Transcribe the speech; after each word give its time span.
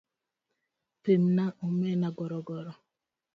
pimna 1.03 1.45
omena 1.67 2.07
gorogoro 2.17 2.73